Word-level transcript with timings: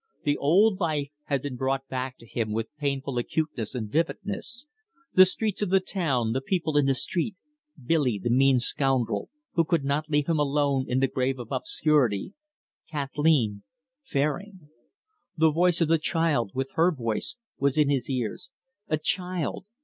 The 0.23 0.35
old 0.35 0.79
life 0.79 1.09
had 1.25 1.43
been 1.43 1.55
brought 1.55 1.87
back 1.87 2.17
to 2.17 2.25
him 2.25 2.53
with 2.53 2.75
painful 2.79 3.19
acuteness 3.19 3.75
and 3.75 3.87
vividness. 3.91 4.67
The 5.13 5.27
streets 5.27 5.61
of 5.61 5.69
the 5.69 5.79
town, 5.79 6.31
the 6.33 6.41
people 6.41 6.75
in 6.75 6.87
the 6.87 6.95
street, 6.95 7.35
Billy, 7.85 8.17
the 8.17 8.31
mean 8.31 8.57
scoundrel, 8.57 9.29
who 9.53 9.63
could 9.63 9.83
not 9.83 10.09
leave 10.09 10.25
him 10.25 10.39
alone 10.39 10.85
in 10.89 11.01
the 11.01 11.07
grave 11.07 11.37
of 11.37 11.51
obscurity, 11.51 12.33
Kathleen 12.89 13.61
Fairing. 14.01 14.69
The 15.37 15.51
voice 15.51 15.81
of 15.81 15.87
the 15.87 15.99
child 15.99 16.49
with 16.55 16.69
her 16.73 16.91
voice 16.91 17.37
was 17.59 17.77
in 17.77 17.91
his 17.91 18.09
ears. 18.09 18.49
A 18.87 18.97
child! 18.97 19.67